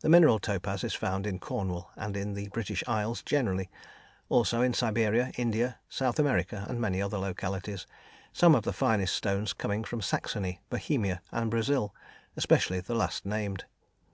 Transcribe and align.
The 0.00 0.10
mineral 0.10 0.38
topaz 0.40 0.84
is 0.84 0.92
found 0.92 1.26
in 1.26 1.38
Cornwall 1.38 1.88
and 1.96 2.18
in 2.18 2.34
the 2.34 2.48
British 2.50 2.84
Isles 2.86 3.22
generally; 3.22 3.70
also 4.28 4.60
in 4.60 4.74
Siberia, 4.74 5.32
India, 5.38 5.78
South 5.88 6.18
America 6.18 6.66
and 6.68 6.78
many 6.78 7.00
other 7.00 7.16
localities, 7.16 7.86
some 8.30 8.54
of 8.54 8.64
the 8.64 8.74
finest 8.74 9.16
stones 9.16 9.54
coming 9.54 9.82
from 9.82 10.02
Saxony, 10.02 10.60
Bohemia, 10.68 11.22
and 11.32 11.50
Brazil, 11.50 11.94
especially 12.36 12.80
the 12.80 12.94
last 12.94 13.24
named. 13.24 13.64